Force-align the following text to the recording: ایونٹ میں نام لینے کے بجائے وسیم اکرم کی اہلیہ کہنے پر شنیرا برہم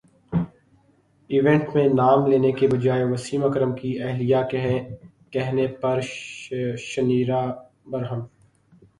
ایونٹ 1.29 1.63
میں 1.73 1.87
نام 1.89 2.25
لینے 2.27 2.51
کے 2.51 2.67
بجائے 2.67 3.03
وسیم 3.03 3.43
اکرم 3.45 3.75
کی 3.75 3.91
اہلیہ 4.03 4.37
کہنے 5.31 5.67
پر 5.81 5.99
شنیرا 6.85 7.41
برہم 7.85 8.25